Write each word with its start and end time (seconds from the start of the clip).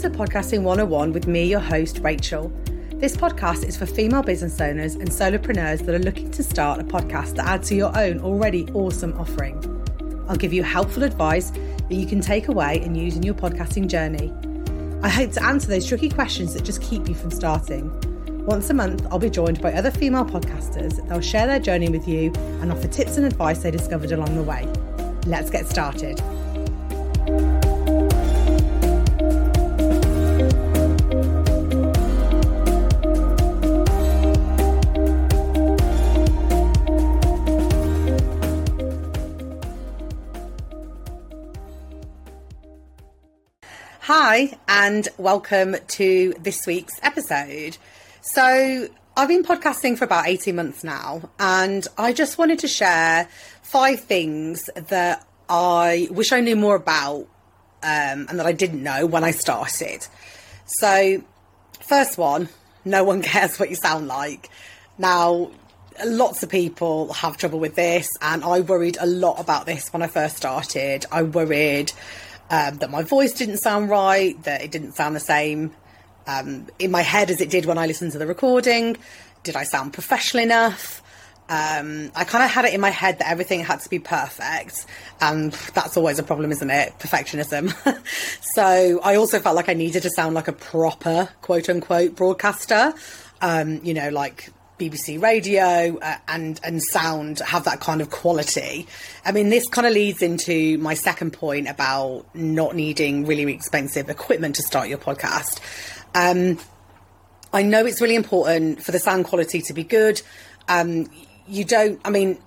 to 0.00 0.08
Podcasting 0.08 0.62
101 0.62 1.12
with 1.12 1.26
me, 1.26 1.44
your 1.44 1.60
host, 1.60 1.98
Rachel. 1.98 2.50
This 2.94 3.14
podcast 3.14 3.64
is 3.64 3.76
for 3.76 3.84
female 3.84 4.22
business 4.22 4.58
owners 4.58 4.94
and 4.94 5.10
solopreneurs 5.10 5.84
that 5.84 5.94
are 5.94 5.98
looking 5.98 6.30
to 6.30 6.42
start 6.42 6.80
a 6.80 6.84
podcast 6.84 7.34
to 7.34 7.46
add 7.46 7.62
to 7.64 7.74
your 7.74 7.94
own 7.94 8.18
already 8.20 8.66
awesome 8.72 9.12
offering. 9.20 9.58
I'll 10.26 10.38
give 10.38 10.54
you 10.54 10.62
helpful 10.62 11.02
advice 11.02 11.50
that 11.50 11.92
you 11.92 12.06
can 12.06 12.22
take 12.22 12.48
away 12.48 12.80
and 12.80 12.96
use 12.96 13.14
in 13.14 13.22
your 13.22 13.34
podcasting 13.34 13.88
journey. 13.88 14.32
I 15.02 15.10
hope 15.10 15.32
to 15.32 15.44
answer 15.44 15.68
those 15.68 15.86
tricky 15.86 16.08
questions 16.08 16.54
that 16.54 16.64
just 16.64 16.80
keep 16.80 17.06
you 17.06 17.14
from 17.14 17.30
starting. 17.30 17.92
Once 18.46 18.70
a 18.70 18.74
month, 18.74 19.06
I'll 19.10 19.18
be 19.18 19.28
joined 19.28 19.60
by 19.60 19.74
other 19.74 19.90
female 19.90 20.24
podcasters. 20.24 21.06
They'll 21.10 21.20
share 21.20 21.46
their 21.46 21.60
journey 21.60 21.90
with 21.90 22.08
you 22.08 22.32
and 22.62 22.72
offer 22.72 22.88
tips 22.88 23.18
and 23.18 23.26
advice 23.26 23.58
they 23.58 23.70
discovered 23.70 24.12
along 24.12 24.34
the 24.34 24.44
way. 24.44 24.66
Let's 25.26 25.50
get 25.50 25.68
started. 25.68 26.22
Hi, 44.04 44.56
and 44.66 45.06
welcome 45.18 45.76
to 45.88 46.34
this 46.40 46.66
week's 46.66 46.98
episode. 47.02 47.76
So, 48.22 48.88
I've 49.14 49.28
been 49.28 49.44
podcasting 49.44 49.98
for 49.98 50.06
about 50.06 50.26
18 50.26 50.56
months 50.56 50.82
now, 50.82 51.28
and 51.38 51.86
I 51.98 52.14
just 52.14 52.38
wanted 52.38 52.60
to 52.60 52.68
share 52.68 53.28
five 53.60 54.00
things 54.00 54.70
that 54.74 55.26
I 55.50 56.08
wish 56.10 56.32
I 56.32 56.40
knew 56.40 56.56
more 56.56 56.76
about 56.76 57.26
um, 57.82 58.26
and 58.28 58.38
that 58.38 58.46
I 58.46 58.52
didn't 58.52 58.82
know 58.82 59.04
when 59.04 59.22
I 59.22 59.32
started. 59.32 60.06
So, 60.64 61.22
first 61.80 62.16
one 62.16 62.48
no 62.86 63.04
one 63.04 63.20
cares 63.22 63.58
what 63.60 63.68
you 63.68 63.76
sound 63.76 64.08
like. 64.08 64.48
Now, 64.96 65.50
lots 66.06 66.42
of 66.42 66.48
people 66.48 67.12
have 67.12 67.36
trouble 67.36 67.60
with 67.60 67.74
this, 67.74 68.08
and 68.22 68.42
I 68.44 68.60
worried 68.60 68.96
a 68.98 69.06
lot 69.06 69.40
about 69.40 69.66
this 69.66 69.92
when 69.92 70.00
I 70.00 70.06
first 70.06 70.38
started. 70.38 71.04
I 71.12 71.22
worried 71.22 71.92
um, 72.50 72.78
that 72.78 72.90
my 72.90 73.02
voice 73.02 73.32
didn't 73.32 73.58
sound 73.58 73.88
right, 73.88 74.40
that 74.42 74.62
it 74.62 74.70
didn't 74.70 74.92
sound 74.92 75.16
the 75.16 75.20
same 75.20 75.72
um, 76.26 76.66
in 76.78 76.90
my 76.90 77.02
head 77.02 77.30
as 77.30 77.40
it 77.40 77.50
did 77.50 77.64
when 77.64 77.78
I 77.78 77.86
listened 77.86 78.12
to 78.12 78.18
the 78.18 78.26
recording. 78.26 78.96
Did 79.42 79.56
I 79.56 79.62
sound 79.62 79.92
professional 79.92 80.42
enough? 80.42 81.02
Um, 81.48 82.12
I 82.14 82.22
kind 82.24 82.44
of 82.44 82.50
had 82.50 82.64
it 82.64 82.74
in 82.74 82.80
my 82.80 82.90
head 82.90 83.18
that 83.18 83.28
everything 83.28 83.60
had 83.60 83.80
to 83.80 83.88
be 83.88 83.98
perfect, 83.98 84.86
and 85.20 85.52
that's 85.74 85.96
always 85.96 86.18
a 86.20 86.22
problem, 86.22 86.52
isn't 86.52 86.70
it? 86.70 86.92
Perfectionism. 87.00 87.74
so 88.54 89.00
I 89.02 89.16
also 89.16 89.40
felt 89.40 89.56
like 89.56 89.68
I 89.68 89.74
needed 89.74 90.02
to 90.04 90.10
sound 90.10 90.34
like 90.34 90.46
a 90.46 90.52
proper 90.52 91.28
quote 91.40 91.68
unquote 91.68 92.14
broadcaster. 92.14 92.94
Um, 93.40 93.80
you 93.82 93.94
know, 93.94 94.10
like 94.10 94.50
BBC 94.80 95.22
radio 95.22 95.98
uh, 95.98 96.16
and 96.26 96.58
and 96.64 96.82
sound 96.82 97.40
have 97.40 97.64
that 97.64 97.80
kind 97.80 98.00
of 98.00 98.10
quality. 98.10 98.86
I 99.24 99.32
mean, 99.32 99.50
this 99.50 99.68
kind 99.68 99.86
of 99.86 99.92
leads 99.92 100.22
into 100.22 100.78
my 100.78 100.94
second 100.94 101.32
point 101.32 101.68
about 101.68 102.24
not 102.34 102.74
needing 102.74 103.26
really 103.26 103.52
expensive 103.52 104.08
equipment 104.08 104.56
to 104.56 104.62
start 104.62 104.88
your 104.88 104.98
podcast. 104.98 105.60
Um, 106.14 106.58
I 107.52 107.62
know 107.62 107.84
it's 107.84 108.00
really 108.00 108.14
important 108.14 108.82
for 108.82 108.92
the 108.92 108.98
sound 108.98 109.26
quality 109.26 109.60
to 109.62 109.74
be 109.74 109.84
good. 109.84 110.22
Um, 110.68 111.06
you 111.46 111.64
don't. 111.64 112.00
I 112.04 112.10
mean, 112.10 112.38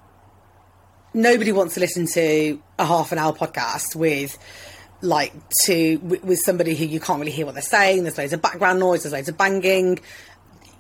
nobody 1.14 1.52
wants 1.52 1.76
to 1.76 1.80
listen 1.80 2.08
to 2.08 2.62
a 2.80 2.86
half 2.86 3.12
an 3.12 3.18
hour 3.20 3.34
podcast 3.34 3.96
with 3.96 4.38
like 5.02 5.34
to 5.64 5.98
with 5.98 6.40
somebody 6.40 6.76
who 6.76 6.86
you 6.86 7.00
can't 7.00 7.20
really 7.20 7.32
hear 7.32 7.46
what 7.46 7.54
they're 7.54 7.62
saying. 7.62 8.04
There's 8.04 8.18
loads 8.18 8.34
of 8.34 8.42
background 8.42 8.80
noise. 8.80 9.04
There's 9.04 9.14
loads 9.14 9.30
of 9.30 9.38
banging 9.38 10.00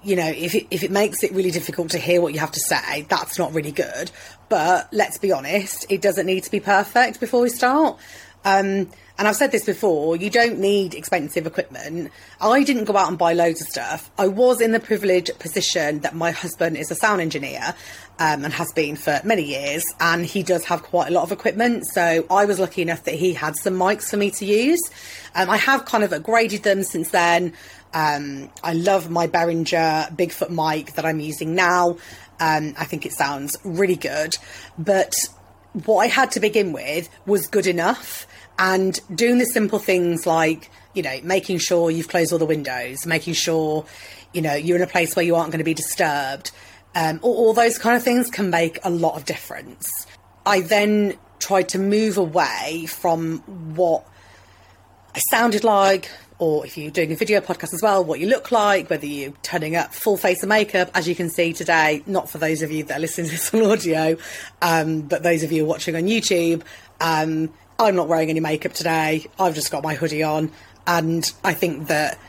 you 0.04 0.16
know, 0.16 0.28
if 0.28 0.56
it, 0.56 0.68
if 0.70 0.84
it 0.84 0.92
makes 0.92 1.24
it 1.24 1.32
really 1.32 1.52
difficult 1.52 1.92
to 1.92 2.00
hear 2.00 2.22
what 2.22 2.34
you 2.34 2.40
have 2.40 2.52
to 2.52 2.60
say, 2.60 3.04
that's 3.04 3.40
not 3.40 3.54
really 3.54 3.72
good. 3.72 4.12
But 4.50 4.92
let's 4.92 5.18
be 5.18 5.32
honest, 5.32 5.86
it 5.90 6.02
doesn't 6.02 6.26
need 6.26 6.44
to 6.44 6.52
be 6.52 6.60
perfect 6.60 7.20
before 7.20 7.42
we 7.42 7.50
start. 7.50 7.98
Um, 8.46 8.90
and 9.18 9.28
I've 9.28 9.36
said 9.36 9.52
this 9.52 9.66
before, 9.66 10.16
you 10.16 10.30
don't 10.30 10.60
need 10.60 10.96
expensive 10.96 11.46
equipment. 11.46 12.12
I 12.42 12.64
didn't 12.64 12.86
go 12.86 12.98
out 12.98 13.08
and 13.10 13.18
buy 13.18 13.34
loads 13.34 13.62
of 13.62 13.68
stuff. 13.68 14.10
I 14.18 14.28
was 14.28 14.60
in 14.60 14.72
the 14.72 14.80
privileged 14.80 15.38
position 15.40 16.00
that 16.00 16.16
my 16.16 16.32
husband 16.32 16.78
is 16.78 16.90
a 16.90 16.96
sound 16.96 17.22
engineer 17.22 17.76
um, 18.24 18.46
and 18.46 18.54
has 18.54 18.72
been 18.72 18.96
for 18.96 19.20
many 19.26 19.44
years, 19.44 19.84
and 20.00 20.26
he 20.26 20.44
does 20.44 20.64
have 20.64 20.82
quite 20.82 21.10
a 21.10 21.14
lot 21.14 21.24
of 21.24 21.34
equipment. 21.34 21.86
So 21.88 22.26
I 22.32 22.46
was 22.46 22.58
lucky 22.58 22.82
enough 22.82 23.04
that 23.04 23.16
he 23.16 23.34
had 23.34 23.58
some 23.58 23.74
mics 23.74 24.10
for 24.10 24.16
me 24.16 24.32
to 24.32 24.46
use. 24.46 24.80
Um, 25.36 25.50
I 25.50 25.58
have 25.58 25.84
kind 25.84 26.06
of 26.06 26.12
upgraded 26.12 26.64
them 26.64 26.84
since 26.84 27.10
then. 27.10 27.52
Um, 27.94 28.50
I 28.64 28.74
love 28.74 29.10
my 29.10 29.28
Behringer 29.28 30.16
Bigfoot 30.16 30.50
mic 30.50 30.94
that 30.94 31.06
I'm 31.06 31.20
using 31.20 31.54
now. 31.54 31.98
Um, 32.40 32.76
I 32.78 32.86
think 32.86 33.06
it 33.06 33.12
sounds 33.12 33.58
really 33.66 33.98
good. 33.98 34.38
But 34.78 35.16
what 35.84 35.98
I 35.98 36.08
had 36.08 36.32
to 36.32 36.40
begin 36.40 36.72
with 36.72 37.10
was 37.26 37.48
good 37.48 37.68
enough. 37.68 38.26
And 38.58 38.98
doing 39.14 39.38
the 39.38 39.46
simple 39.46 39.80
things 39.80 40.26
like, 40.26 40.72
you 40.94 41.04
know, 41.04 41.20
making 41.24 41.58
sure 41.58 41.92
you've 41.92 42.08
closed 42.08 42.32
all 42.32 42.40
the 42.40 42.46
windows, 42.46 43.06
making 43.06 43.34
sure, 43.34 43.86
you 44.32 44.42
know, 44.42 44.54
you're 44.54 44.78
in 44.78 44.84
a 44.84 44.88
place 44.88 45.14
where 45.14 45.26
you 45.26 45.36
aren't 45.36 45.52
going 45.52 45.58
to 45.60 45.66
be 45.66 45.74
disturbed. 45.74 46.52
Um, 46.96 47.20
all, 47.22 47.36
all 47.36 47.54
those 47.54 47.78
kind 47.78 47.96
of 47.96 48.04
things 48.04 48.30
can 48.30 48.50
make 48.50 48.80
a 48.84 48.90
lot 48.90 49.16
of 49.16 49.26
difference. 49.26 50.08
I 50.46 50.62
then 50.62 51.18
tried 51.40 51.70
to 51.70 51.80
move 51.80 52.18
away 52.18 52.86
from 52.88 53.40
what 53.76 54.06
I 55.16 55.20
sounded 55.30 55.64
like, 55.64 56.10
or 56.40 56.66
if 56.66 56.78
you're 56.78 56.92
doing 56.92 57.12
a 57.12 57.16
video 57.16 57.40
podcast 57.40 57.74
as 57.74 57.82
well, 57.82 58.04
what 58.04 58.20
you 58.20 58.28
look 58.28 58.52
like, 58.52 58.90
whether 58.90 59.06
you're 59.06 59.34
turning 59.44 59.76
up 59.76 59.94
full 59.94 60.18
face 60.18 60.44
of 60.44 60.50
makeup, 60.50 60.90
as 60.94 61.08
you 61.08 61.16
can 61.16 61.30
see 61.30 61.54
today, 61.54 62.04
not 62.06 62.30
for 62.30 62.38
those 62.38 62.62
of 62.62 62.72
you 62.72 62.84
that 62.86 62.98
are 62.98 63.00
listening 63.00 63.28
to 63.28 63.32
this 63.34 63.54
on 63.54 63.64
audio, 63.64 64.18
um, 64.62 65.02
but 65.02 65.24
those 65.24 65.44
of 65.44 65.52
you 65.52 65.66
watching 65.66 65.96
on 65.96 66.04
YouTube, 66.04 66.64
um, 67.00 67.54
I'm 67.80 67.96
not 67.96 68.08
wearing 68.08 68.30
any 68.30 68.40
makeup 68.40 68.74
today. 68.74 69.26
I've 69.40 69.56
just 69.56 69.72
got 69.72 69.84
my 69.84 69.96
hoodie 69.96 70.24
on, 70.24 70.52
and 70.88 71.32
I 71.44 71.54
think 71.54 71.88
that 71.88 72.20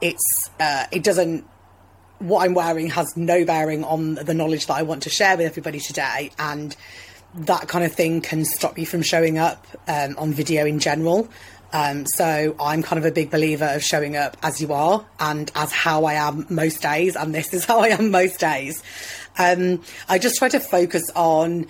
it's 0.00 0.50
uh, 0.58 0.86
it 0.90 1.02
doesn't. 1.02 1.44
What 2.22 2.44
I'm 2.44 2.54
wearing 2.54 2.88
has 2.90 3.16
no 3.16 3.44
bearing 3.44 3.82
on 3.82 4.14
the 4.14 4.32
knowledge 4.32 4.66
that 4.66 4.74
I 4.74 4.82
want 4.82 5.02
to 5.02 5.10
share 5.10 5.36
with 5.36 5.44
everybody 5.44 5.80
today, 5.80 6.30
and 6.38 6.76
that 7.34 7.66
kind 7.66 7.84
of 7.84 7.92
thing 7.92 8.20
can 8.20 8.44
stop 8.44 8.78
you 8.78 8.86
from 8.86 9.02
showing 9.02 9.38
up 9.38 9.66
um, 9.88 10.14
on 10.16 10.32
video 10.32 10.64
in 10.64 10.78
general. 10.78 11.28
Um, 11.72 12.06
so 12.06 12.54
I'm 12.60 12.84
kind 12.84 13.00
of 13.00 13.06
a 13.06 13.10
big 13.10 13.32
believer 13.32 13.64
of 13.64 13.82
showing 13.82 14.16
up 14.16 14.36
as 14.40 14.60
you 14.60 14.72
are 14.72 15.04
and 15.18 15.50
as 15.56 15.72
how 15.72 16.04
I 16.04 16.14
am 16.14 16.46
most 16.48 16.80
days, 16.80 17.16
and 17.16 17.34
this 17.34 17.52
is 17.52 17.64
how 17.66 17.80
I 17.80 17.88
am 17.88 18.12
most 18.12 18.38
days. 18.38 18.84
Um, 19.36 19.82
I 20.08 20.20
just 20.20 20.36
try 20.36 20.48
to 20.50 20.60
focus 20.60 21.10
on 21.16 21.66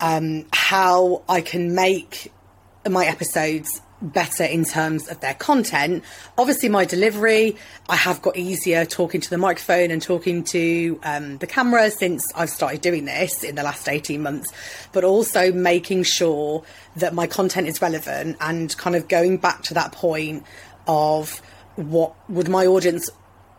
um, 0.00 0.46
how 0.52 1.22
I 1.28 1.42
can 1.42 1.76
make 1.76 2.32
my 2.90 3.06
episodes 3.06 3.80
better 4.02 4.44
in 4.44 4.64
terms 4.64 5.08
of 5.08 5.20
their 5.20 5.34
content. 5.34 6.04
Obviously, 6.36 6.68
my 6.68 6.84
delivery, 6.84 7.56
I 7.88 7.96
have 7.96 8.20
got 8.20 8.36
easier 8.36 8.84
talking 8.84 9.20
to 9.20 9.30
the 9.30 9.38
microphone 9.38 9.90
and 9.90 10.02
talking 10.02 10.44
to 10.44 11.00
um, 11.04 11.38
the 11.38 11.46
camera 11.46 11.90
since 11.90 12.30
I've 12.34 12.50
started 12.50 12.80
doing 12.80 13.04
this 13.04 13.44
in 13.44 13.54
the 13.54 13.62
last 13.62 13.88
18 13.88 14.22
months, 14.22 14.52
but 14.92 15.04
also 15.04 15.52
making 15.52 16.02
sure 16.02 16.64
that 16.96 17.14
my 17.14 17.26
content 17.26 17.68
is 17.68 17.80
relevant 17.80 18.36
and 18.40 18.76
kind 18.76 18.96
of 18.96 19.08
going 19.08 19.36
back 19.36 19.62
to 19.64 19.74
that 19.74 19.92
point 19.92 20.44
of 20.86 21.40
what 21.76 22.14
would 22.28 22.48
my 22.48 22.66
audience 22.66 23.08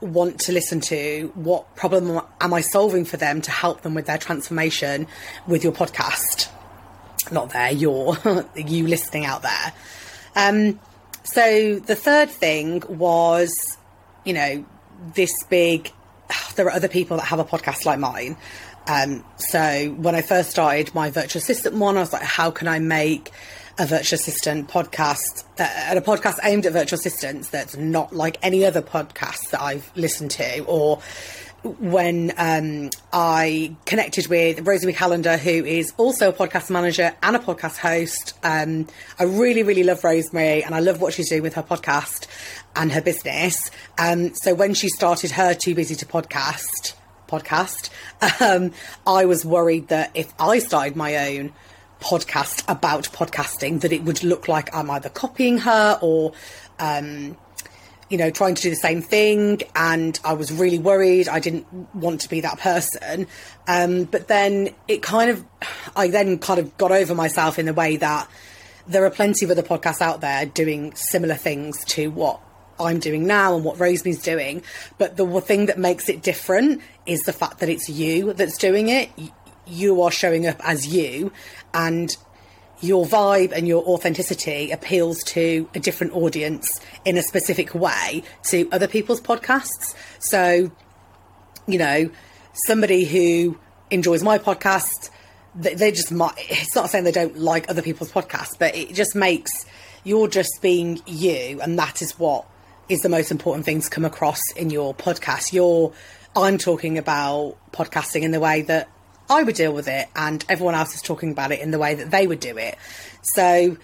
want 0.02 0.40
to 0.42 0.52
listen 0.52 0.82
to? 0.82 1.32
What 1.36 1.76
problem 1.76 2.22
am 2.42 2.54
i 2.54 2.62
solving 2.62 3.06
for 3.06 3.18
them 3.18 3.42
to 3.42 3.52
help 3.52 3.82
them 3.82 3.94
with 3.94 4.06
their 4.06 4.18
transformation 4.18 5.08
with 5.48 5.64
your 5.64 5.74
podcast? 5.74 6.50
Not 7.32 7.52
there 7.52 7.72
you're 7.72 8.18
you 8.56 8.88
listening 8.88 9.26
out 9.26 9.44
there 9.44 9.74
um, 10.36 10.80
so 11.24 11.80
the 11.80 11.96
third 11.96 12.30
thing 12.30 12.84
was, 12.88 13.54
you 14.26 14.34
know, 14.34 14.66
this 15.16 15.32
big. 15.50 15.92
There 16.56 16.68
are 16.68 16.72
other 16.72 16.88
people 16.88 17.18
that 17.18 17.24
have 17.24 17.40
a 17.40 17.44
podcast 17.44 17.84
like 17.84 17.98
mine. 17.98 18.38
Um, 18.88 19.24
so 19.38 19.96
when 19.98 20.14
I 20.14 20.22
first 20.22 20.52
started 20.52 20.94
my 20.94 21.10
virtual 21.10 21.40
assistant 21.40 21.76
one, 21.76 21.98
I 21.98 22.02
was 22.02 22.14
like, 22.14 22.22
how 22.22 22.52
can 22.52 22.68
I 22.68 22.78
make 22.78 23.32
a 23.80 23.88
virtual 23.88 24.20
assistant 24.20 24.68
podcast 24.68 25.46
uh, 25.60 25.64
and 25.64 25.98
a 25.98 26.02
podcast 26.02 26.38
aimed 26.44 26.66
at 26.66 26.74
virtual 26.74 27.00
assistants 27.00 27.50
that's 27.50 27.76
not 27.76 28.14
like 28.14 28.38
any 28.44 28.66
other 28.66 28.82
podcast 28.82 29.50
that 29.50 29.62
I've 29.62 29.92
listened 29.96 30.32
to 30.32 30.64
or 30.66 31.02
when 31.64 32.34
um, 32.38 32.90
I 33.14 33.76
connected 33.86 34.28
with 34.28 34.68
Rosemary 34.68 34.94
Calendar, 34.94 35.38
who 35.38 35.64
is 35.64 35.94
also 35.98 36.30
a 36.30 36.34
podcast 36.34 36.70
manager 36.70 37.14
and 37.24 37.36
a 37.36 37.40
podcast 37.40 37.78
host. 37.78 38.34
Um, 38.44 38.88
I 39.18 39.24
really, 39.24 39.64
really 39.64 39.84
love 39.84 40.04
Rosemary 40.04 40.64
and 40.64 40.76
I 40.76 40.80
love 40.80 41.00
what 41.00 41.14
she's 41.14 41.30
doing 41.30 41.42
with 41.42 41.54
her 41.54 41.64
podcast 41.64 42.28
and 42.76 42.92
her 42.92 43.02
business. 43.02 43.72
Um, 43.98 44.34
so 44.36 44.54
when 44.54 44.74
she 44.74 44.90
started 44.90 45.32
her 45.32 45.54
Too 45.54 45.74
Busy 45.74 45.96
to 45.96 46.06
Podcast 46.06 46.96
podcast, 47.28 47.90
um, 48.42 48.72
I 49.08 49.26
was 49.26 49.46
worried 49.46 49.88
that 49.88 50.12
if 50.14 50.34
I 50.40 50.60
started 50.60 50.96
my 50.96 51.30
own 51.30 51.54
podcast 52.02 52.70
about 52.70 53.06
podcasting, 53.06 53.82
that 53.82 53.94
it 53.94 54.04
would 54.04 54.24
look 54.24 54.48
like 54.48 54.76
I'm 54.76 54.92
either 54.92 55.10
copying 55.10 55.60
her 55.60 55.98
or 56.02 56.34
um, 56.80 57.38
you 58.10 58.18
know, 58.18 58.30
trying 58.30 58.56
to 58.56 58.62
do 58.62 58.70
the 58.70 58.76
same 58.76 59.02
thing, 59.02 59.62
and 59.76 60.20
I 60.24 60.34
was 60.34 60.52
really 60.52 60.80
worried. 60.80 61.28
I 61.28 61.40
didn't 61.40 61.66
want 61.96 62.22
to 62.22 62.30
be 62.30 62.42
that 62.42 62.60
person. 62.60 63.28
Um, 63.68 64.04
but 64.04 64.28
then 64.28 64.70
it 64.88 65.02
kind 65.02 65.30
of, 65.30 65.46
I 65.96 66.08
then 66.08 66.40
kind 66.40 66.60
of 66.60 66.78
got 66.78 66.92
over 66.92 67.16
myself 67.16 67.58
in 67.58 67.66
the 67.66 67.74
way 67.74 67.98
that 67.98 68.30
there 68.88 69.06
are 69.06 69.10
plenty 69.10 69.46
of 69.46 69.52
other 69.52 69.64
podcasts 69.64 70.02
out 70.02 70.22
there 70.22 70.46
doing 70.46 70.94
similar 70.96 71.36
things 71.36 71.84
to 71.86 72.12
what 72.12 72.42
I'm 72.80 73.00
doing 73.00 73.26
now 73.26 73.56
and 73.56 73.64
what 73.64 73.80
Rosemary's 73.80 74.22
doing. 74.22 74.64
But 74.98 75.18
the 75.18 75.42
thing 75.42 75.68
that 75.68 75.78
makes 75.78 76.10
it 76.10 76.22
different 76.22 76.82
is 77.06 77.22
the 77.22 77.34
fact 77.34 77.60
that 77.60 77.70
it's 77.70 77.90
you 77.90 78.34
that's 78.34 78.58
doing 78.58 78.90
it. 78.90 79.10
You 79.66 80.02
are 80.02 80.12
showing 80.12 80.46
up 80.46 80.60
as 80.64 80.86
you, 80.88 81.32
and 81.74 82.16
your 82.84 83.06
vibe 83.06 83.54
and 83.54 83.68
your 83.68 83.84
authenticity 83.86 84.72
appeals 84.72 85.24
to 85.24 85.70
a 85.74 85.80
different 85.80 86.14
audience 86.14 86.80
in 87.06 87.18
a 87.18 87.24
specific 87.24 87.74
way 87.74 88.24
to 88.44 88.68
other 88.72 88.88
people's 88.88 89.22
podcasts. 89.22 89.96
So, 90.20 90.70
you 91.66 91.78
know, 91.78 92.10
somebody 92.68 93.06
who 93.06 93.58
enjoys 93.90 94.22
my 94.22 94.38
podcast, 94.38 95.10
they, 95.56 95.76
they 95.76 95.92
just 95.92 96.12
might, 96.12 96.34
it's 96.38 96.76
not 96.76 96.90
saying 96.90 97.06
they 97.06 97.12
don't 97.12 97.38
like 97.38 97.70
other 97.70 97.82
people's 97.82 98.12
podcasts, 98.12 98.60
but 98.60 98.76
it 98.76 98.94
just 98.94 99.16
makes 99.16 99.66
you're 100.04 100.28
just 100.28 100.62
being 100.62 101.02
you, 101.08 101.62
and 101.62 101.80
that 101.80 102.02
is 102.02 102.20
what 102.20 102.46
is 102.90 103.00
the 103.00 103.10
most 103.10 103.32
important 103.32 103.66
thing 103.66 103.80
to 103.80 103.90
come 103.90 104.04
across 104.04 104.42
in 104.58 104.70
your 104.70 104.94
podcast. 104.94 105.54
You're, 105.54 105.94
I'm 106.36 106.58
talking 106.58 106.98
about 106.98 107.56
podcasting 107.72 108.24
in 108.24 108.32
the 108.32 108.42
way 108.42 108.64
that 108.64 108.90
I 109.30 109.44
would 109.44 109.56
deal 109.56 109.74
with 109.74 109.88
it, 109.88 110.08
and 110.16 110.44
everyone 110.50 110.76
else 110.76 110.96
is 110.96 111.02
talking 111.02 111.32
about 111.32 111.52
it 111.52 111.60
in 111.60 111.72
the 111.72 111.80
way 111.80 111.96
that 111.96 112.12
they 112.12 112.28
would 112.28 112.40
do 112.40 112.58
it. 112.58 112.78
So, 113.22 113.78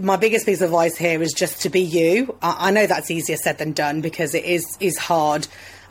my 0.00 0.16
biggest 0.16 0.46
piece 0.46 0.60
of 0.60 0.70
advice 0.70 0.96
here 0.96 1.22
is 1.22 1.32
just 1.32 1.62
to 1.62 1.70
be 1.70 1.80
you. 1.80 2.36
I, 2.42 2.68
I 2.68 2.70
know 2.70 2.86
that's 2.86 3.10
easier 3.10 3.36
said 3.36 3.58
than 3.58 3.72
done 3.72 4.00
because 4.00 4.34
it 4.34 4.44
is 4.44 4.76
is 4.80 4.98
hard 4.98 5.46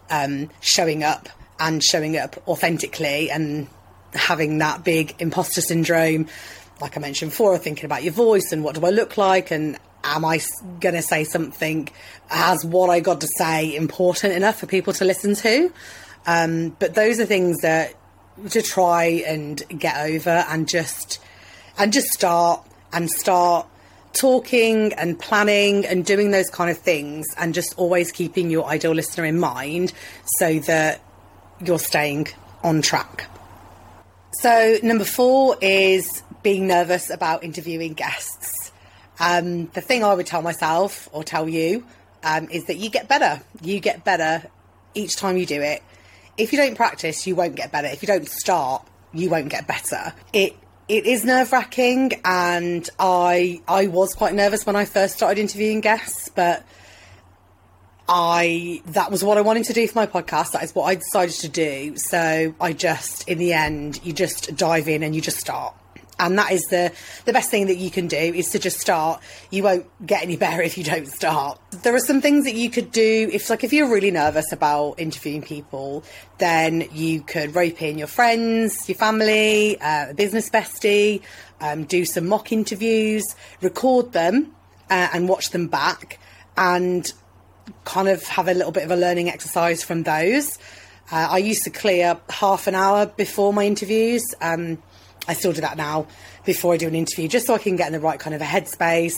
um, 0.09 0.49
showing 0.61 1.03
up 1.03 1.29
and 1.59 1.83
showing 1.83 2.17
up 2.17 2.41
authentically 2.47 3.29
and 3.29 3.67
having 4.13 4.57
that 4.59 4.83
big 4.83 5.15
imposter 5.19 5.61
syndrome. 5.61 6.27
Like 6.81 6.97
I 6.97 6.99
mentioned 6.99 7.31
before, 7.31 7.57
thinking 7.57 7.85
about 7.85 8.03
your 8.03 8.13
voice 8.13 8.51
and 8.51 8.63
what 8.63 8.75
do 8.75 8.85
I 8.85 8.89
look 8.89 9.17
like 9.17 9.51
and 9.51 9.77
am 10.03 10.25
I 10.25 10.41
going 10.79 10.95
to 10.95 11.01
say 11.01 11.23
something? 11.23 11.89
Has 12.27 12.65
what 12.65 12.89
I 12.89 12.99
got 12.99 13.21
to 13.21 13.27
say 13.27 13.75
important 13.75 14.33
enough 14.33 14.59
for 14.59 14.65
people 14.65 14.93
to 14.93 15.05
listen 15.05 15.35
to? 15.35 15.71
Um, 16.25 16.75
but 16.79 16.93
those 16.93 17.19
are 17.19 17.25
things 17.25 17.59
that 17.61 17.93
to 18.49 18.61
try 18.61 19.05
and 19.25 19.61
get 19.79 19.97
over 19.97 20.45
and 20.49 20.67
just 20.67 21.19
and 21.77 21.93
just 21.93 22.07
start 22.07 22.65
and 22.91 23.09
start 23.09 23.67
talking 24.13 24.93
and 24.93 25.17
planning 25.17 25.85
and 25.85 26.05
doing 26.05 26.31
those 26.31 26.49
kind 26.49 26.69
of 26.69 26.77
things 26.77 27.25
and 27.37 27.53
just 27.53 27.73
always 27.77 28.11
keeping 28.11 28.49
your 28.49 28.65
ideal 28.65 28.91
listener 28.91 29.25
in 29.25 29.39
mind 29.39 29.91
so 30.37 30.59
that 30.59 31.01
you're 31.65 31.79
staying 31.79 32.27
on 32.63 32.81
track. 32.81 33.27
So, 34.33 34.77
number 34.83 35.05
four 35.05 35.57
is 35.61 36.23
being 36.43 36.67
nervous 36.67 37.09
about 37.09 37.43
interviewing 37.43 37.93
guests. 37.93 38.71
Um, 39.19 39.67
the 39.67 39.81
thing 39.81 40.03
I 40.03 40.13
would 40.13 40.25
tell 40.25 40.41
myself 40.41 41.07
or 41.11 41.23
tell 41.23 41.47
you 41.47 41.85
um, 42.23 42.49
is 42.49 42.65
that 42.65 42.77
you 42.77 42.89
get 42.89 43.07
better. 43.07 43.41
You 43.61 43.79
get 43.79 44.03
better 44.03 44.43
each 44.95 45.15
time 45.15 45.37
you 45.37 45.45
do 45.45 45.61
it 45.61 45.81
if 46.37 46.51
you 46.51 46.57
don't 46.57 46.75
practice, 46.75 47.27
you 47.27 47.35
won't 47.35 47.55
get 47.55 47.71
better. 47.71 47.87
If 47.87 48.01
you 48.01 48.07
don't 48.07 48.27
start, 48.27 48.87
you 49.13 49.29
won't 49.29 49.49
get 49.49 49.67
better. 49.67 50.13
It 50.31 50.55
it 50.87 51.05
is 51.05 51.23
nerve 51.23 51.51
wracking, 51.51 52.21
and 52.25 52.89
I 52.99 53.61
I 53.67 53.87
was 53.87 54.13
quite 54.13 54.33
nervous 54.33 54.65
when 54.65 54.75
I 54.75 54.85
first 54.85 55.15
started 55.15 55.39
interviewing 55.39 55.81
guests, 55.81 56.29
but 56.29 56.63
I 58.07 58.81
that 58.87 59.11
was 59.11 59.23
what 59.23 59.37
I 59.37 59.41
wanted 59.41 59.65
to 59.65 59.73
do 59.73 59.87
for 59.87 59.99
my 59.99 60.07
podcast. 60.07 60.51
That 60.51 60.63
is 60.63 60.75
what 60.75 60.83
I 60.83 60.95
decided 60.95 61.35
to 61.35 61.49
do. 61.49 61.97
So 61.97 62.53
I 62.59 62.73
just, 62.73 63.27
in 63.29 63.37
the 63.37 63.53
end, 63.53 64.01
you 64.03 64.13
just 64.13 64.55
dive 64.55 64.87
in 64.87 65.03
and 65.03 65.15
you 65.15 65.21
just 65.21 65.37
start 65.37 65.75
and 66.19 66.37
that 66.37 66.51
is 66.51 66.61
the 66.69 66.91
the 67.25 67.33
best 67.33 67.49
thing 67.49 67.67
that 67.67 67.77
you 67.77 67.89
can 67.89 68.07
do 68.07 68.17
is 68.17 68.49
to 68.51 68.59
just 68.59 68.79
start. 68.79 69.21
You 69.49 69.63
won't 69.63 69.85
get 70.05 70.23
any 70.23 70.37
better 70.43 70.61
if 70.61 70.77
you 70.77 70.83
don't 70.83 71.07
start. 71.07 71.59
There 71.83 71.95
are 71.95 71.99
some 71.99 72.21
things 72.21 72.45
that 72.45 72.55
you 72.55 72.69
could 72.69 72.91
do 72.91 73.29
if 73.31 73.49
like 73.49 73.63
if 73.63 73.73
you're 73.73 73.91
really 73.91 74.11
nervous 74.11 74.51
about 74.51 74.99
interviewing 74.99 75.41
people 75.41 76.03
then 76.37 76.87
you 76.91 77.21
could 77.21 77.55
rope 77.55 77.81
in 77.81 77.97
your 77.97 78.07
friends 78.07 78.89
your 78.89 78.97
family 78.97 79.79
uh, 79.79 80.09
a 80.09 80.13
business 80.13 80.49
bestie 80.49 81.21
um, 81.61 81.85
do 81.85 82.03
some 82.05 82.27
mock 82.27 82.51
interviews 82.51 83.23
record 83.61 84.11
them 84.11 84.53
uh, 84.89 85.09
and 85.13 85.29
watch 85.29 85.51
them 85.51 85.67
back 85.67 86.19
and 86.57 87.13
kind 87.85 88.07
of 88.07 88.23
have 88.27 88.47
a 88.47 88.53
little 88.53 88.71
bit 88.71 88.83
of 88.83 88.91
a 88.91 88.95
learning 88.95 89.29
exercise 89.29 89.83
from 89.83 90.03
those. 90.03 90.57
Uh, 91.11 91.27
I 91.31 91.37
used 91.37 91.63
to 91.63 91.69
clear 91.69 92.19
half 92.29 92.67
an 92.67 92.75
hour 92.75 93.05
before 93.05 93.53
my 93.53 93.65
interviews 93.65 94.23
um, 94.41 94.81
I 95.27 95.33
still 95.33 95.53
do 95.53 95.61
that 95.61 95.77
now 95.77 96.07
before 96.45 96.73
I 96.73 96.77
do 96.77 96.87
an 96.87 96.95
interview, 96.95 97.27
just 97.27 97.47
so 97.47 97.53
I 97.53 97.57
can 97.57 97.75
get 97.77 97.87
in 97.87 97.93
the 97.93 97.99
right 97.99 98.19
kind 98.19 98.35
of 98.35 98.41
a 98.41 98.45
headspace. 98.45 99.15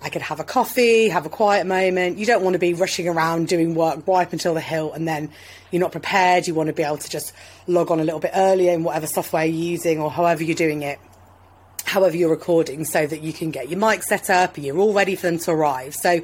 I 0.00 0.08
could 0.08 0.22
have 0.22 0.38
a 0.38 0.44
coffee, 0.44 1.08
have 1.08 1.26
a 1.26 1.28
quiet 1.28 1.66
moment. 1.66 2.18
You 2.18 2.26
don't 2.26 2.42
want 2.42 2.54
to 2.54 2.60
be 2.60 2.74
rushing 2.74 3.08
around 3.08 3.48
doing 3.48 3.74
work 3.74 4.06
right 4.06 4.30
until 4.30 4.54
the 4.54 4.60
hilt 4.60 4.94
and 4.94 5.08
then 5.08 5.30
you're 5.72 5.80
not 5.80 5.90
prepared. 5.90 6.46
You 6.46 6.54
want 6.54 6.68
to 6.68 6.72
be 6.72 6.84
able 6.84 6.98
to 6.98 7.10
just 7.10 7.32
log 7.66 7.90
on 7.90 7.98
a 7.98 8.04
little 8.04 8.20
bit 8.20 8.30
earlier 8.34 8.72
in 8.72 8.84
whatever 8.84 9.06
software 9.06 9.44
you're 9.44 9.70
using 9.70 10.00
or 10.00 10.10
however 10.10 10.44
you're 10.44 10.54
doing 10.54 10.82
it, 10.82 11.00
however 11.84 12.16
you're 12.16 12.30
recording, 12.30 12.84
so 12.84 13.06
that 13.06 13.22
you 13.22 13.32
can 13.32 13.50
get 13.50 13.68
your 13.68 13.80
mic 13.80 14.04
set 14.04 14.30
up 14.30 14.56
and 14.56 14.64
you're 14.64 14.78
all 14.78 14.92
ready 14.92 15.16
for 15.16 15.22
them 15.22 15.38
to 15.38 15.50
arrive. 15.50 15.96
So 15.96 16.20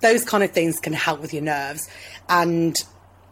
those 0.00 0.24
kind 0.24 0.42
of 0.42 0.52
things 0.52 0.80
can 0.80 0.94
help 0.94 1.20
with 1.20 1.34
your 1.34 1.42
nerves. 1.42 1.86
And 2.30 2.82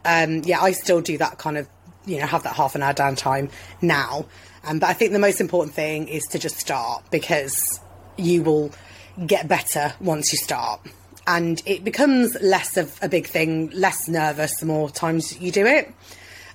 um, 0.04 0.42
yeah, 0.44 0.60
I 0.60 0.72
still 0.72 1.00
do 1.00 1.16
that 1.18 1.38
kind 1.38 1.56
of, 1.56 1.66
you 2.04 2.20
know, 2.20 2.26
have 2.26 2.42
that 2.42 2.54
half 2.54 2.74
an 2.74 2.82
hour 2.82 2.92
downtime 2.92 3.50
now. 3.80 4.26
Um, 4.66 4.78
but 4.80 4.90
I 4.90 4.92
think 4.92 5.12
the 5.12 5.18
most 5.18 5.40
important 5.40 5.74
thing 5.74 6.08
is 6.08 6.24
to 6.32 6.38
just 6.38 6.56
start 6.56 7.04
because 7.10 7.80
you 8.16 8.42
will 8.42 8.72
get 9.26 9.48
better 9.48 9.94
once 10.00 10.32
you 10.32 10.38
start. 10.38 10.80
And 11.26 11.62
it 11.66 11.84
becomes 11.84 12.36
less 12.40 12.76
of 12.76 12.98
a 13.02 13.08
big 13.08 13.26
thing, 13.26 13.70
less 13.70 14.08
nervous 14.08 14.56
the 14.58 14.66
more 14.66 14.90
times 14.90 15.40
you 15.40 15.50
do 15.50 15.66
it. 15.66 15.92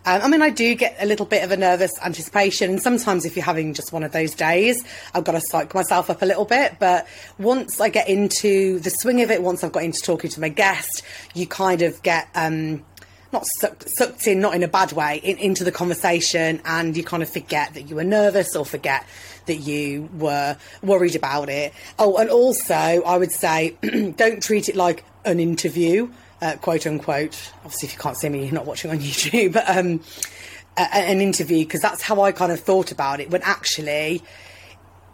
Um, 0.03 0.21
I 0.23 0.27
mean, 0.29 0.41
I 0.41 0.49
do 0.49 0.73
get 0.73 0.95
a 0.99 1.05
little 1.05 1.27
bit 1.27 1.43
of 1.43 1.51
a 1.51 1.57
nervous 1.57 1.91
anticipation, 2.03 2.71
and 2.71 2.81
sometimes 2.81 3.23
if 3.23 3.35
you're 3.35 3.45
having 3.45 3.75
just 3.75 3.93
one 3.93 4.01
of 4.01 4.11
those 4.11 4.33
days, 4.33 4.83
I've 5.13 5.23
got 5.23 5.33
to 5.33 5.41
psych 5.41 5.75
myself 5.75 6.09
up 6.09 6.23
a 6.23 6.25
little 6.25 6.45
bit. 6.45 6.77
But 6.80 7.07
once 7.37 7.80
I 7.80 7.89
get 7.89 8.09
into 8.09 8.80
the 8.80 8.89
swing 8.89 9.21
of 9.21 9.30
it, 9.30 9.44
once 9.44 9.63
I've 9.63 9.71
got 9.71 9.83
into 9.83 10.01
talking 10.01 10.31
to 10.31 10.41
my 10.41 10.49
guest, 10.49 11.03
you 11.35 11.45
kind 11.45 11.83
of 11.83 12.01
get 12.01 12.30
um, 12.33 12.83
not 13.31 13.45
sucked, 13.59 13.85
sucked 13.97 14.28
in, 14.28 14.42
not 14.42 14.56
in 14.56 14.64
a 14.64 14.68
bad 14.68 14.92
way, 14.92 15.18
in, 15.23 15.38
into 15.38 15.64
the 15.64 15.71
conversation, 15.71 16.61
and 16.66 16.95
you 16.95 17.04
kind 17.04 17.23
of 17.23 17.30
forget 17.30 17.73
that 17.73 17.83
you 17.83 17.95
were 17.95 18.04
nervous 18.04 18.56
or 18.56 18.66
forget 18.66 19.06
that 19.45 19.56
you 19.56 20.09
were 20.18 20.57
worried 20.81 21.16
about 21.16 21.50
it. 21.50 21.73
Oh, 21.97 22.18
and 22.18 22.30
also, 22.30 22.76
I 22.76 23.18
would 23.18 23.31
say, 23.31 23.78
don't 24.16 24.42
treat 24.44 24.69
it 24.69 24.76
like 24.76 25.04
an 25.26 25.40
interview, 25.40 26.11
uh, 26.42 26.56
quote 26.61 26.85
unquote. 26.85 27.52
Obviously, 27.57 27.88
if 27.88 27.94
you 27.94 28.00
can't 28.00 28.18
see 28.18 28.30
me, 28.30 28.44
you're 28.44 28.54
not 28.54 28.66
watching 28.66 28.92
on 28.92 28.97
YouTube, 29.00 29.54
but 29.54 29.69
um, 29.69 30.02
a, 30.78 30.95
an 30.95 31.21
interview, 31.21 31.59
because 31.59 31.81
that's 31.81 32.02
how 32.02 32.21
I 32.21 32.31
kind 32.31 32.52
of 32.52 32.59
thought 32.59 32.92
about 32.92 33.19
it, 33.19 33.30
when 33.30 33.42
actually 33.44 34.21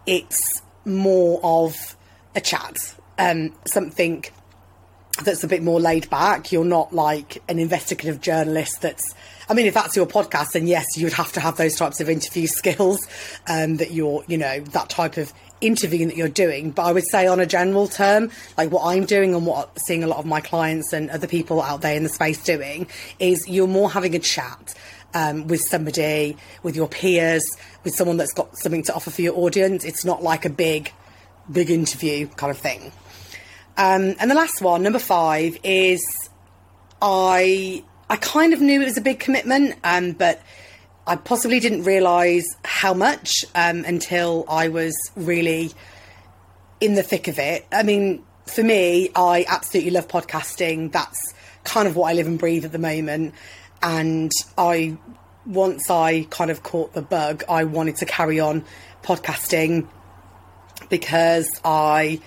it's 0.05 0.61
more 0.85 1.39
of 1.43 1.95
a 2.35 2.41
chat, 2.41 2.77
um, 3.17 3.53
something 3.65 4.23
that's 5.23 5.43
a 5.43 5.47
bit 5.47 5.63
more 5.63 5.79
laid 5.79 6.09
back. 6.09 6.51
You're 6.51 6.65
not 6.65 6.93
like 6.93 7.41
an 7.47 7.59
investigative 7.59 8.21
journalist 8.21 8.81
that's 8.81 9.13
I 9.49 9.53
mean, 9.53 9.65
if 9.65 9.73
that's 9.73 9.95
your 9.95 10.05
podcast, 10.05 10.51
then 10.51 10.67
yes, 10.67 10.85
you 10.97 11.05
would 11.05 11.13
have 11.13 11.31
to 11.33 11.39
have 11.39 11.55
those 11.55 11.77
types 11.77 12.01
of 12.01 12.09
interview 12.09 12.47
skills, 12.47 12.99
um, 13.47 13.77
that 13.77 13.91
you're, 13.91 14.23
you 14.27 14.37
know, 14.37 14.59
that 14.59 14.89
type 14.89 15.17
of 15.17 15.31
interviewing 15.61 16.09
that 16.09 16.17
you're 16.17 16.27
doing. 16.27 16.71
But 16.71 16.83
I 16.83 16.91
would 16.91 17.07
say, 17.09 17.27
on 17.27 17.39
a 17.39 17.45
general 17.45 17.87
term, 17.87 18.29
like 18.57 18.71
what 18.71 18.85
I'm 18.85 19.05
doing 19.05 19.33
and 19.33 19.45
what 19.45 19.69
I'm 19.69 19.77
seeing 19.77 20.03
a 20.03 20.07
lot 20.07 20.19
of 20.19 20.25
my 20.25 20.41
clients 20.41 20.91
and 20.91 21.09
other 21.09 21.27
people 21.27 21.61
out 21.61 21.81
there 21.81 21.95
in 21.95 22.03
the 22.03 22.09
space 22.09 22.43
doing, 22.43 22.87
is 23.19 23.47
you're 23.47 23.67
more 23.67 23.89
having 23.89 24.15
a 24.15 24.19
chat. 24.19 24.75
Um, 25.13 25.47
with 25.47 25.61
somebody, 25.61 26.35
with 26.63 26.75
your 26.75 26.89
peers, 26.89 27.41
with 27.85 27.95
someone 27.95 28.17
that's 28.17 28.33
got 28.33 28.55
something 28.57 28.83
to 28.83 28.93
offer 28.93 29.09
for 29.09 29.21
your 29.21 29.35
audience. 29.37 29.85
It's 29.85 30.03
not 30.03 30.21
like 30.21 30.43
a 30.43 30.49
big, 30.49 30.91
big 31.49 31.71
interview 31.71 32.27
kind 32.27 32.51
of 32.51 32.57
thing. 32.57 32.91
Um, 33.77 34.15
and 34.19 34.29
the 34.29 34.35
last 34.35 34.61
one, 34.61 34.83
number 34.83 34.99
five, 34.99 35.57
is 35.63 36.03
I 37.01 37.83
I 38.09 38.15
kind 38.15 38.53
of 38.53 38.61
knew 38.61 38.81
it 38.81 38.85
was 38.85 38.97
a 38.97 39.01
big 39.01 39.19
commitment, 39.19 39.75
um, 39.83 40.13
but 40.13 40.41
I 41.05 41.15
possibly 41.15 41.59
didn't 41.59 41.83
realise 41.83 42.45
how 42.65 42.93
much 42.93 43.45
um, 43.53 43.85
until 43.85 44.45
I 44.49 44.69
was 44.69 44.95
really 45.15 45.71
in 46.81 46.95
the 46.95 47.03
thick 47.03 47.27
of 47.27 47.39
it. 47.39 47.65
I 47.71 47.83
mean, 47.83 48.23
for 48.45 48.63
me, 48.63 49.09
I 49.15 49.45
absolutely 49.47 49.91
love 49.91 50.07
podcasting. 50.07 50.91
That's 50.91 51.33
kind 51.63 51.87
of 51.87 51.95
what 51.95 52.09
I 52.09 52.13
live 52.13 52.27
and 52.27 52.39
breathe 52.39 52.65
at 52.65 52.71
the 52.71 52.79
moment. 52.79 53.33
And 53.81 54.31
I, 54.57 54.97
once 55.45 55.89
I 55.89 56.27
kind 56.29 56.49
of 56.49 56.63
caught 56.63 56.93
the 56.93 57.01
bug, 57.01 57.43
I 57.49 57.65
wanted 57.65 57.97
to 57.97 58.05
carry 58.05 58.39
on 58.39 58.65
podcasting 59.03 59.87
because 60.89 61.47
I 61.63 62.21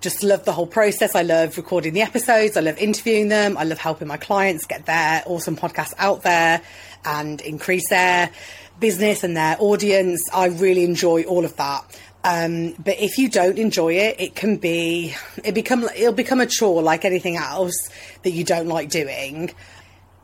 just 0.00 0.22
love 0.22 0.44
the 0.44 0.52
whole 0.52 0.66
process. 0.66 1.14
I 1.14 1.22
love 1.22 1.56
recording 1.56 1.92
the 1.92 2.02
episodes. 2.02 2.56
I 2.56 2.60
love 2.60 2.78
interviewing 2.78 3.28
them. 3.28 3.56
I 3.56 3.64
love 3.64 3.78
helping 3.78 4.08
my 4.08 4.16
clients 4.16 4.64
get 4.66 4.86
their 4.86 5.22
awesome 5.26 5.56
podcasts 5.56 5.94
out 5.98 6.22
there 6.22 6.62
and 7.04 7.40
increase 7.40 7.88
their 7.88 8.30
business 8.78 9.24
and 9.24 9.36
their 9.36 9.56
audience. 9.58 10.22
I 10.32 10.46
really 10.46 10.84
enjoy 10.84 11.22
all 11.22 11.44
of 11.44 11.56
that. 11.56 12.00
Um, 12.24 12.74
but 12.78 12.98
if 12.98 13.18
you 13.18 13.28
don't 13.28 13.58
enjoy 13.58 13.94
it, 13.94 14.20
it 14.20 14.34
can 14.34 14.56
be 14.56 15.14
it 15.44 15.54
become 15.54 15.84
it'll 15.84 16.12
become 16.12 16.40
a 16.40 16.46
chore 16.46 16.82
like 16.82 17.04
anything 17.04 17.36
else 17.36 17.76
that 18.22 18.30
you 18.30 18.44
don't 18.44 18.66
like 18.66 18.90
doing. 18.90 19.52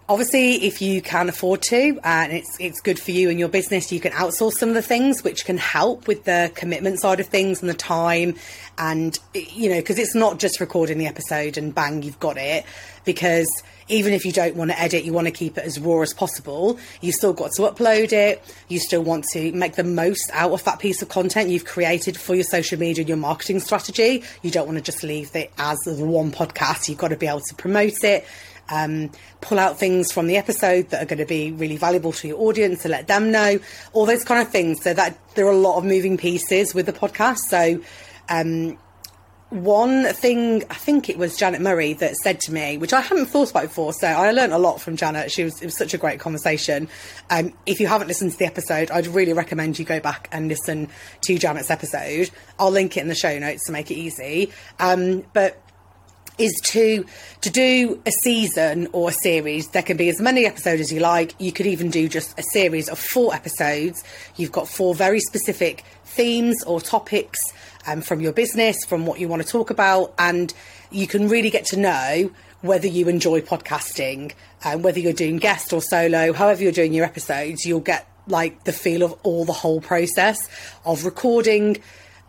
Obviously, 0.06 0.56
if 0.66 0.82
you 0.82 1.00
can 1.00 1.30
afford 1.30 1.62
to, 1.62 1.98
and 2.04 2.30
it's 2.30 2.56
it's 2.60 2.82
good 2.82 2.98
for 2.98 3.10
you 3.10 3.30
and 3.30 3.38
your 3.38 3.48
business, 3.48 3.90
you 3.90 4.00
can 4.00 4.12
outsource 4.12 4.52
some 4.52 4.68
of 4.68 4.74
the 4.74 4.82
things, 4.82 5.24
which 5.24 5.46
can 5.46 5.56
help 5.56 6.06
with 6.06 6.24
the 6.24 6.52
commitment 6.54 7.00
side 7.00 7.20
of 7.20 7.26
things 7.26 7.62
and 7.62 7.70
the 7.70 7.74
time, 7.74 8.34
and 8.76 9.18
you 9.32 9.70
know, 9.70 9.76
because 9.76 9.98
it's 9.98 10.14
not 10.14 10.38
just 10.38 10.60
recording 10.60 10.98
the 10.98 11.06
episode 11.06 11.56
and 11.56 11.74
bang, 11.74 12.02
you've 12.02 12.20
got 12.20 12.36
it. 12.36 12.66
Because 13.06 13.48
even 13.88 14.12
if 14.12 14.26
you 14.26 14.32
don't 14.32 14.56
want 14.56 14.70
to 14.70 14.80
edit, 14.80 15.04
you 15.04 15.12
want 15.12 15.26
to 15.26 15.30
keep 15.30 15.56
it 15.56 15.64
as 15.64 15.80
raw 15.80 16.00
as 16.02 16.12
possible. 16.12 16.78
You've 17.00 17.14
still 17.14 17.32
got 17.32 17.52
to 17.52 17.62
upload 17.62 18.12
it. 18.12 18.42
You 18.68 18.78
still 18.80 19.02
want 19.02 19.24
to 19.32 19.52
make 19.52 19.76
the 19.76 19.84
most 19.84 20.30
out 20.32 20.52
of 20.52 20.64
that 20.64 20.80
piece 20.80 21.02
of 21.02 21.08
content 21.08 21.50
you've 21.50 21.66
created 21.66 22.16
for 22.16 22.34
your 22.34 22.44
social 22.44 22.78
media 22.78 23.02
and 23.02 23.08
your 23.08 23.18
marketing 23.18 23.60
strategy. 23.60 24.22
You 24.42 24.50
don't 24.50 24.66
want 24.66 24.78
to 24.78 24.84
just 24.84 25.02
leave 25.02 25.34
it 25.34 25.50
as 25.58 25.78
the 25.84 26.04
one 26.04 26.30
podcast. 26.30 26.88
You've 26.88 26.98
got 26.98 27.08
to 27.08 27.16
be 27.16 27.26
able 27.26 27.40
to 27.40 27.54
promote 27.54 28.04
it 28.04 28.26
um, 28.70 29.10
pull 29.40 29.58
out 29.58 29.78
things 29.78 30.12
from 30.12 30.26
the 30.26 30.36
episode 30.36 30.90
that 30.90 31.02
are 31.02 31.06
going 31.06 31.18
to 31.18 31.26
be 31.26 31.52
really 31.52 31.76
valuable 31.76 32.12
to 32.12 32.28
your 32.28 32.40
audience 32.40 32.82
to 32.82 32.88
let 32.88 33.06
them 33.06 33.30
know, 33.30 33.58
all 33.92 34.06
those 34.06 34.24
kind 34.24 34.40
of 34.40 34.50
things. 34.50 34.82
So 34.82 34.94
that 34.94 35.18
there 35.34 35.46
are 35.46 35.52
a 35.52 35.56
lot 35.56 35.78
of 35.78 35.84
moving 35.84 36.16
pieces 36.16 36.74
with 36.74 36.86
the 36.86 36.92
podcast. 36.92 37.38
So, 37.48 37.80
um, 38.28 38.78
one 39.54 40.04
thing 40.12 40.64
I 40.68 40.74
think 40.74 41.08
it 41.08 41.16
was 41.16 41.36
Janet 41.36 41.60
Murray 41.60 41.92
that 41.94 42.16
said 42.16 42.40
to 42.40 42.52
me, 42.52 42.76
which 42.76 42.92
I 42.92 43.00
hadn't 43.00 43.26
thought 43.26 43.50
about 43.50 43.64
before. 43.64 43.92
So 43.92 44.08
I 44.08 44.32
learned 44.32 44.52
a 44.52 44.58
lot 44.58 44.80
from 44.80 44.96
Janet. 44.96 45.30
She 45.30 45.44
was 45.44 45.62
it 45.62 45.66
was 45.66 45.76
such 45.76 45.94
a 45.94 45.98
great 45.98 46.18
conversation. 46.18 46.88
Um, 47.30 47.52
if 47.64 47.78
you 47.78 47.86
haven't 47.86 48.08
listened 48.08 48.32
to 48.32 48.38
the 48.38 48.46
episode, 48.46 48.90
I'd 48.90 49.06
really 49.06 49.32
recommend 49.32 49.78
you 49.78 49.84
go 49.84 50.00
back 50.00 50.28
and 50.32 50.48
listen 50.48 50.88
to 51.20 51.38
Janet's 51.38 51.70
episode. 51.70 52.30
I'll 52.58 52.72
link 52.72 52.96
it 52.96 53.00
in 53.00 53.08
the 53.08 53.14
show 53.14 53.38
notes 53.38 53.66
to 53.66 53.72
make 53.72 53.92
it 53.92 53.94
easy. 53.94 54.50
Um, 54.80 55.24
but 55.32 55.60
is 56.38 56.52
to 56.64 57.04
to 57.42 57.50
do 57.50 58.00
a 58.06 58.10
season 58.22 58.88
or 58.92 59.10
a 59.10 59.12
series. 59.12 59.68
There 59.68 59.82
can 59.82 59.96
be 59.96 60.08
as 60.08 60.20
many 60.20 60.46
episodes 60.46 60.80
as 60.80 60.92
you 60.92 61.00
like. 61.00 61.34
You 61.38 61.52
could 61.52 61.66
even 61.66 61.90
do 61.90 62.08
just 62.08 62.38
a 62.38 62.42
series 62.52 62.88
of 62.88 62.98
four 62.98 63.34
episodes. 63.34 64.02
You've 64.36 64.52
got 64.52 64.68
four 64.68 64.94
very 64.94 65.20
specific 65.20 65.84
themes 66.04 66.62
or 66.64 66.80
topics 66.80 67.40
um, 67.86 68.00
from 68.00 68.20
your 68.20 68.32
business 68.32 68.76
from 68.86 69.06
what 69.06 69.18
you 69.20 69.28
want 69.28 69.42
to 69.42 69.48
talk 69.48 69.70
about 69.70 70.14
and 70.18 70.52
you 70.90 71.06
can 71.06 71.28
really 71.28 71.50
get 71.50 71.64
to 71.66 71.76
know 71.76 72.30
whether 72.60 72.86
you 72.86 73.08
enjoy 73.08 73.40
podcasting 73.40 74.32
and 74.64 74.76
um, 74.76 74.82
whether 74.82 74.98
you're 74.98 75.12
doing 75.12 75.36
guest 75.36 75.72
or 75.72 75.82
solo 75.82 76.32
however 76.32 76.62
you're 76.62 76.72
doing 76.72 76.94
your 76.94 77.04
episodes 77.04 77.64
you'll 77.64 77.80
get 77.80 78.08
like 78.26 78.64
the 78.64 78.72
feel 78.72 79.02
of 79.02 79.12
all 79.22 79.44
the 79.44 79.52
whole 79.52 79.80
process 79.80 80.38
of 80.84 81.04
recording 81.04 81.76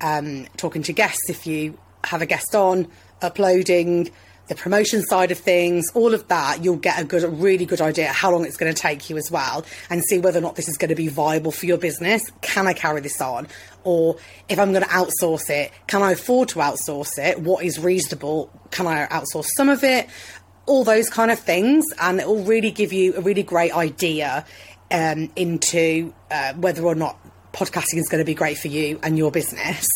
um, 0.01 0.45
talking 0.57 0.83
to 0.83 0.91
guests 0.91 1.29
if 1.29 1.47
you 1.47 1.77
have 2.03 2.21
a 2.21 2.25
guest 2.25 2.53
on 2.53 2.87
uploading, 3.21 4.11
the 4.47 4.55
promotion 4.55 5.01
side 5.03 5.31
of 5.31 5.39
things, 5.39 5.89
all 5.95 6.13
of 6.13 6.27
that, 6.27 6.63
you'll 6.63 6.75
get 6.75 6.99
a 6.99 7.03
good, 7.03 7.23
a 7.23 7.29
really 7.29 7.65
good 7.65 7.81
idea 7.81 8.07
how 8.07 8.31
long 8.31 8.45
it's 8.45 8.57
going 8.57 8.71
to 8.71 8.79
take 8.79 9.09
you 9.09 9.17
as 9.17 9.31
well, 9.31 9.65
and 9.89 10.03
see 10.03 10.19
whether 10.19 10.37
or 10.37 10.41
not 10.41 10.55
this 10.55 10.67
is 10.67 10.77
going 10.77 10.89
to 10.89 10.95
be 10.95 11.07
viable 11.07 11.51
for 11.51 11.65
your 11.65 11.77
business. 11.77 12.29
Can 12.41 12.67
I 12.67 12.73
carry 12.73 13.01
this 13.01 13.19
on? 13.19 13.47
Or 13.83 14.17
if 14.47 14.59
I'm 14.59 14.71
going 14.71 14.83
to 14.83 14.89
outsource 14.89 15.49
it, 15.49 15.71
can 15.87 16.03
I 16.03 16.11
afford 16.11 16.49
to 16.49 16.59
outsource 16.59 17.17
it? 17.17 17.39
What 17.39 17.65
is 17.65 17.79
reasonable? 17.79 18.51
Can 18.71 18.85
I 18.85 19.07
outsource 19.07 19.47
some 19.57 19.69
of 19.69 19.83
it? 19.83 20.07
All 20.67 20.83
those 20.83 21.09
kind 21.09 21.31
of 21.31 21.39
things, 21.39 21.85
and 21.99 22.19
it 22.19 22.27
will 22.27 22.43
really 22.43 22.71
give 22.71 22.93
you 22.93 23.15
a 23.15 23.21
really 23.21 23.43
great 23.43 23.75
idea 23.75 24.45
um, 24.91 25.31
into 25.35 26.13
uh, 26.29 26.53
whether 26.53 26.83
or 26.83 26.95
not 26.95 27.17
podcasting 27.53 27.97
is 27.97 28.07
going 28.09 28.21
to 28.21 28.25
be 28.25 28.35
great 28.35 28.57
for 28.57 28.67
you 28.67 28.99
and 29.01 29.17
your 29.17 29.31
business. 29.31 29.87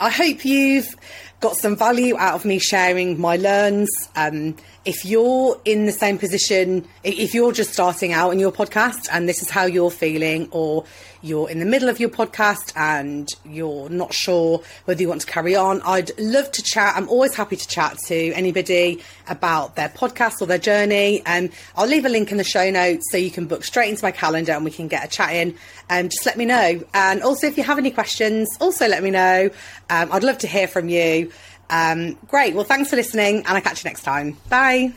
I 0.00 0.10
hope 0.10 0.44
you've 0.44 0.94
got 1.40 1.56
some 1.56 1.76
value 1.76 2.16
out 2.18 2.34
of 2.34 2.44
me 2.44 2.58
sharing 2.58 3.20
my 3.20 3.36
learns. 3.36 3.88
Um, 4.16 4.56
if 4.84 5.04
you're 5.04 5.60
in 5.64 5.86
the 5.86 5.92
same 5.92 6.18
position, 6.18 6.86
if 7.04 7.34
you're 7.34 7.52
just 7.52 7.72
starting 7.72 8.12
out 8.12 8.30
in 8.30 8.38
your 8.38 8.52
podcast 8.52 9.08
and 9.12 9.28
this 9.28 9.40
is 9.42 9.50
how 9.50 9.64
you're 9.64 9.90
feeling, 9.90 10.48
or 10.50 10.84
you're 11.22 11.50
in 11.50 11.58
the 11.58 11.64
middle 11.64 11.88
of 11.88 12.00
your 12.00 12.08
podcast 12.08 12.72
and 12.76 13.28
you're 13.44 13.88
not 13.88 14.14
sure 14.14 14.62
whether 14.84 15.00
you 15.00 15.08
want 15.08 15.20
to 15.22 15.26
carry 15.26 15.56
on, 15.56 15.82
I'd 15.82 16.18
love 16.18 16.50
to 16.52 16.62
chat. 16.62 16.94
I'm 16.96 17.08
always 17.08 17.34
happy 17.34 17.56
to 17.56 17.68
chat 17.68 17.98
to 18.06 18.32
anybody 18.32 19.02
about 19.28 19.76
their 19.76 19.88
podcast 19.88 20.40
or 20.40 20.46
their 20.46 20.58
journey. 20.58 21.22
And 21.26 21.48
um, 21.48 21.54
I'll 21.76 21.88
leave 21.88 22.04
a 22.04 22.08
link 22.08 22.30
in 22.30 22.38
the 22.38 22.44
show 22.44 22.70
notes 22.70 23.10
so 23.10 23.16
you 23.16 23.30
can 23.30 23.46
book 23.46 23.64
straight 23.64 23.90
into 23.90 24.04
my 24.04 24.10
calendar 24.10 24.52
and 24.52 24.64
we 24.64 24.70
can 24.70 24.88
get 24.88 25.04
a 25.04 25.08
chat 25.08 25.34
in. 25.34 25.54
And 25.90 26.06
um, 26.06 26.08
just 26.10 26.26
let 26.26 26.36
me 26.36 26.44
know. 26.44 26.82
And 26.94 27.22
also, 27.22 27.46
if 27.46 27.56
you 27.56 27.64
have 27.64 27.78
any 27.78 27.90
questions, 27.90 28.48
also 28.60 28.88
let 28.88 29.02
me 29.02 29.10
know. 29.10 29.50
Um, 29.90 30.12
I'd 30.12 30.24
love 30.24 30.38
to 30.38 30.46
hear 30.46 30.68
from 30.68 30.88
you. 30.88 31.32
Um, 31.70 32.14
great. 32.28 32.54
Well, 32.54 32.64
thanks 32.64 32.90
for 32.90 32.96
listening, 32.96 33.38
and 33.38 33.48
I'll 33.48 33.60
catch 33.60 33.84
you 33.84 33.88
next 33.88 34.02
time. 34.02 34.36
Bye. 34.48 34.92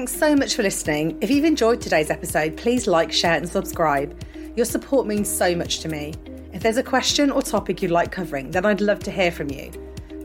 Thanks 0.00 0.16
so 0.16 0.34
much 0.34 0.54
for 0.54 0.62
listening. 0.62 1.18
If 1.20 1.30
you've 1.30 1.44
enjoyed 1.44 1.82
today's 1.82 2.08
episode, 2.08 2.56
please 2.56 2.86
like, 2.86 3.12
share, 3.12 3.34
and 3.34 3.46
subscribe. 3.46 4.18
Your 4.56 4.64
support 4.64 5.06
means 5.06 5.28
so 5.28 5.54
much 5.54 5.80
to 5.80 5.90
me. 5.90 6.14
If 6.54 6.62
there's 6.62 6.78
a 6.78 6.82
question 6.82 7.30
or 7.30 7.42
topic 7.42 7.82
you'd 7.82 7.90
like 7.90 8.10
covering, 8.10 8.50
then 8.50 8.64
I'd 8.64 8.80
love 8.80 9.00
to 9.00 9.10
hear 9.10 9.30
from 9.30 9.50
you. 9.50 9.70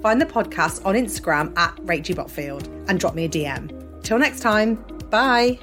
Find 0.01 0.21
the 0.21 0.25
podcast 0.27 0.85
on 0.85 0.95
Instagram 0.95 1.51
at 1.57 1.75
Rachie 1.79 2.15
Botfield 2.15 2.67
and 2.87 2.97
drop 2.97 3.15
me 3.15 3.25
a 3.25 3.29
DM. 3.29 4.01
Till 4.01 4.17
next 4.17 4.39
time, 4.39 4.75
bye. 5.09 5.59